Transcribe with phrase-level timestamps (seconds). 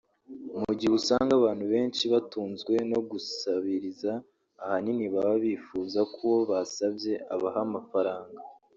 [0.61, 4.11] Mu gihe usanga abantu benshi batunzwe no gusabiriza
[4.63, 8.39] ahanini baba bifuza ko uwo basabye abaha amafaranga